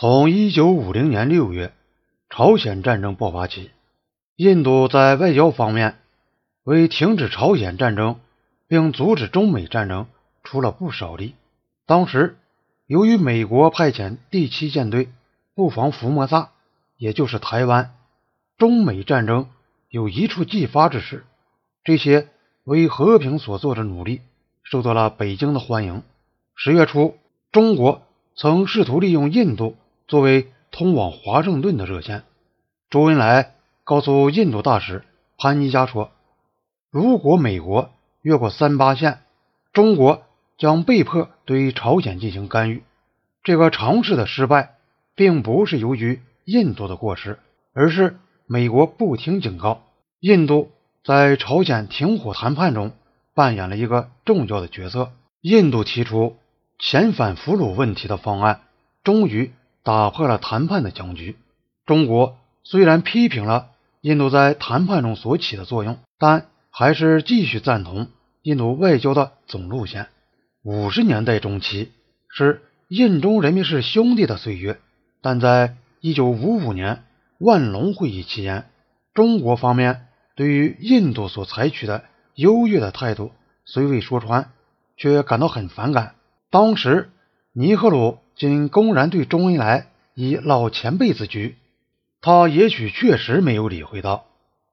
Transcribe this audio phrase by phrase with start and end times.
[0.00, 1.72] 从一九五零年六月
[2.30, 3.72] 朝鲜战争爆发起，
[4.36, 5.98] 印度在外交方面
[6.62, 8.20] 为停止朝鲜战争
[8.68, 10.06] 并阻止中美战争
[10.44, 11.34] 出了不少力。
[11.84, 12.36] 当时，
[12.86, 15.08] 由于美国派遣第七舰队
[15.56, 16.52] 布防福摩萨，
[16.96, 17.92] 也就是台湾，
[18.56, 19.48] 中美战争
[19.88, 21.24] 有一触即发之势。
[21.82, 22.28] 这些
[22.62, 24.20] 为和平所做的努力
[24.62, 26.04] 受到了北京的欢迎。
[26.54, 27.18] 十月初，
[27.50, 28.02] 中国
[28.36, 29.74] 曾试图利用印度
[30.08, 32.24] 作为通往华盛顿的热线。
[32.90, 35.04] 周恩来告诉印度大使
[35.36, 36.10] 潘尼加说
[36.90, 37.90] ：“如果美国
[38.22, 39.20] 越过三八线，
[39.72, 40.22] 中国
[40.56, 42.82] 将被迫对朝鲜进行干预。”
[43.44, 44.74] 这个尝试的失败，
[45.14, 47.38] 并不是由于印度的过失，
[47.72, 49.82] 而是美国不听警告，
[50.20, 50.70] 印度。
[51.04, 52.92] 在朝鲜停火谈判中
[53.32, 55.12] 扮演了一个重要的角色。
[55.40, 56.36] 印度提出
[56.78, 58.60] 遣返俘虏问题的方案，
[59.04, 59.52] 终于
[59.88, 61.38] 打破了谈判的僵局。
[61.86, 63.68] 中国虽然批评了
[64.02, 68.08] 印度在谈判中所起的作用，但还是继续赞同
[68.42, 70.08] 印度外交的总路线。
[70.62, 71.90] 五十年代中期
[72.28, 74.78] 是印中人民是兄弟的岁月，
[75.22, 77.04] 但在一九五五年
[77.38, 78.68] 万隆会议期间，
[79.14, 80.04] 中国方面。
[80.36, 83.32] 对于印度所采取的优越的态度，
[83.64, 84.50] 虽未说穿，
[84.98, 86.14] 却感到很反感。
[86.50, 87.10] 当时，
[87.60, 91.56] 尼赫鲁竟公然对周恩来以老前辈自居，
[92.20, 94.26] 他也许确实没有理会到，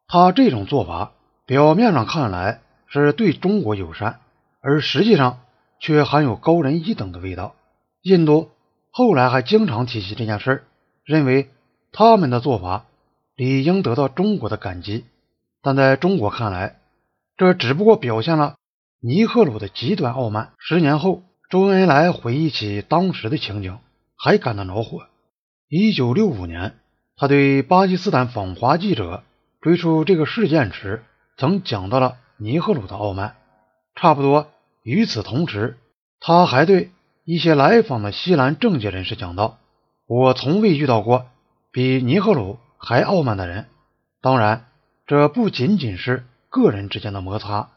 [0.07, 1.13] 他这种做法
[1.47, 4.19] 表面上看来是对中国友善，
[4.61, 5.39] 而实际上
[5.79, 7.55] 却含有高人一等的味道。
[8.03, 8.51] 印度
[8.91, 10.63] 后来还经常提起这件事，
[11.03, 11.49] 认为
[11.91, 12.85] 他们的做法
[13.35, 15.05] 理应得到中国的感激。
[15.63, 16.75] 但在中国看来，
[17.35, 18.57] 这只不过表现了
[19.01, 20.51] 尼赫鲁的极端傲慢。
[20.59, 23.77] 十年后，周恩来回忆起当时的情景，
[24.17, 25.05] 还感到恼火。
[25.69, 26.75] 一九六五年，
[27.15, 29.23] 他对巴基斯坦访华记者
[29.61, 31.03] 追述这个事件时，
[31.37, 33.35] 曾讲到了尼赫鲁的傲慢。
[33.95, 34.51] 差不多
[34.83, 35.77] 与此同时，
[36.19, 36.91] 他还对
[37.23, 39.57] 一些来访的西兰政界人士讲道
[40.07, 41.27] ：“我从未遇到过
[41.71, 43.65] 比尼赫鲁还傲慢的人。”
[44.21, 44.65] 当然。
[45.07, 47.69] 这不仅仅是个人之间的摩擦。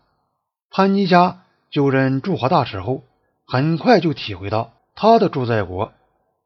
[0.70, 3.02] 潘尼加就任驻华大使后，
[3.50, 5.94] 很快就体会到他的驻在国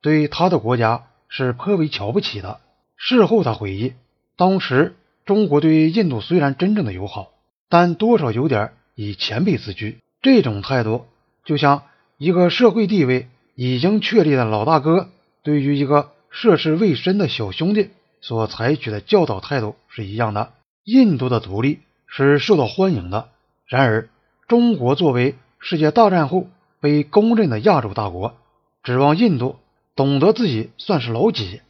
[0.03, 2.61] 对他的国家是颇为瞧不起的。
[2.97, 3.95] 事后他回忆，
[4.37, 7.33] 当时中国对印度虽然真正的友好，
[7.69, 9.99] 但多少有点以前辈自居。
[10.21, 11.07] 这种态度，
[11.45, 11.83] 就像
[12.19, 15.09] 一个社会地位已经确立的老大哥
[15.43, 20.53] 对于一个涉世未深的小兄弟所采取的教导态度是一样的。
[20.85, 23.29] 印度的独立是受到欢迎的，
[23.67, 24.09] 然而
[24.47, 26.47] 中国作为世界大战后
[26.83, 28.35] 被公认的亚洲大国，
[28.83, 29.57] 指望印度
[29.95, 31.61] 懂得自己算是老几，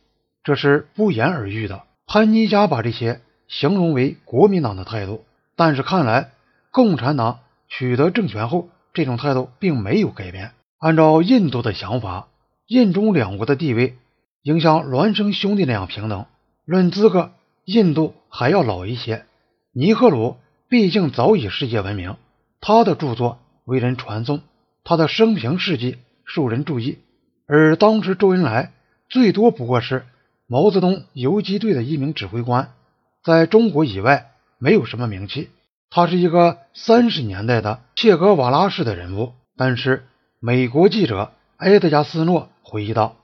[0.42, 1.82] 这是不言而喻的。
[2.06, 5.22] 潘尼加把这些形容为国民党的态度，
[5.54, 6.30] 但是看来
[6.70, 10.52] 共产党取得政权后，这种态度并没有改变。
[10.78, 12.28] 按照印度的想法，
[12.66, 13.96] 印中两国的地位
[14.42, 16.24] 应像孪生兄弟那样平等，
[16.64, 17.32] 论资格。
[17.64, 19.24] 印度还要老一些。
[19.72, 20.36] 尼赫鲁
[20.68, 22.16] 毕竟早已世界闻名，
[22.60, 24.40] 他的著作为人传颂，
[24.84, 26.98] 他的生平事迹受人注意。
[27.46, 28.72] 而当时周恩来
[29.08, 30.04] 最多不过是
[30.46, 32.72] 毛泽东游击队的一名指挥官，
[33.22, 35.50] 在中国以外没有什么名气。
[35.90, 39.32] 他是一个三十年代的切格瓦拉式的人物。
[39.56, 40.04] 但是
[40.40, 43.16] 美国记者埃德加斯诺回忆道：“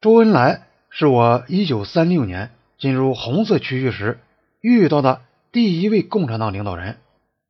[0.00, 4.20] 周恩来是我一九三六年。”进入红色区域时
[4.60, 5.20] 遇到的
[5.50, 6.98] 第一位共产党领导人，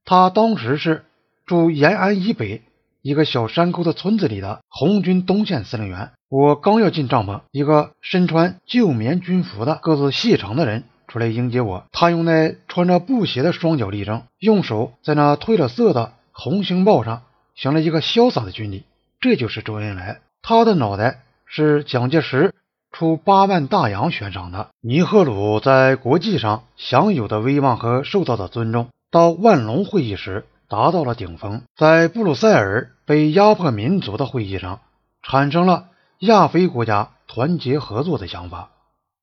[0.06, 1.04] 他当时是
[1.44, 2.62] 住延安以北
[3.08, 6.10] 一个小山沟的村子里的红军东线司令员。
[6.28, 11.84] 我刚要进帐篷，一个身穿旧棉军服的个子细长的人出来迎接我。
[11.90, 17.22] 他用那穿着布鞋的双脚立正，用手在那褪了色的红星帽上
[17.54, 18.82] 行了一个潇洒的军礼。
[19.20, 22.52] 这就是周恩来，他的脑袋是蒋介石。
[22.92, 31.62] 出八万大洋悬赏的尼赫鲁在国际上享有的威望和受到的尊重，到万隆会议时达到了顶峰。
[31.76, 34.80] 在布鲁塞尔被压迫民族的会议上，
[35.22, 35.88] 产生了
[36.18, 38.70] 亚非国家团结合作的想法。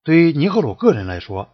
[0.04, 1.50] 对尼赫鲁个人来说，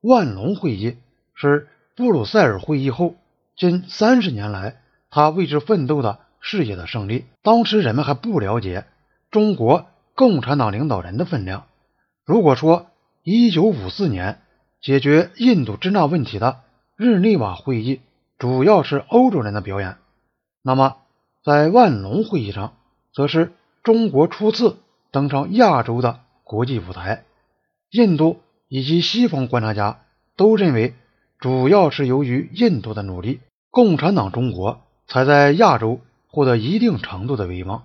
[0.00, 0.96] 万隆会议
[1.34, 3.14] 是布鲁塞尔会议后
[3.56, 4.76] 近三十年来
[5.10, 7.24] 他为之奋斗的事业的胜利。
[7.42, 8.84] 当时人们还不了解
[9.30, 9.86] 中国。
[10.18, 11.66] 共产党领导人的分量。
[12.24, 12.86] 如果说
[13.24, 14.40] 1954年
[14.80, 16.60] 解决印度支那问题的
[16.96, 18.00] 日内瓦会议
[18.38, 19.96] 主要是欧洲人的表演，
[20.62, 20.96] 那么
[21.42, 22.74] 在万隆会议上，
[23.14, 23.52] 则是
[23.82, 24.76] 中国初次
[25.10, 27.24] 登上亚洲的国际舞台。
[27.90, 30.00] 印度以及西方观察家
[30.36, 30.94] 都认为，
[31.38, 33.40] 主要是由于印度的努力，
[33.70, 37.84] 共产党中国才在亚洲获得一定程度的威望。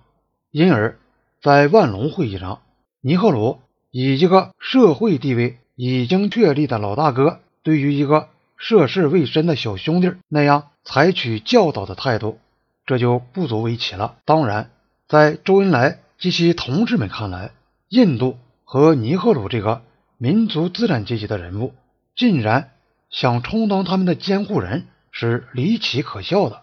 [0.50, 0.98] 因而，
[1.42, 2.62] 在万隆会议上，
[3.00, 3.60] 尼赫鲁
[3.90, 8.28] 以一个社会地位已经确立的老大哥，对于一个
[8.64, 12.38] 涉世未深的小兄弟那样采取教导的态度，
[12.86, 14.18] 这就不足为奇了。
[14.24, 14.70] 当然，
[15.08, 17.50] 在周恩来及其同志们看来，
[17.90, 19.82] 印度和尼赫鲁这个。
[20.20, 21.74] 民族资产阶级的人物
[22.16, 22.70] 竟然
[23.10, 26.62] 想充当他们的监护人，是离奇可笑的。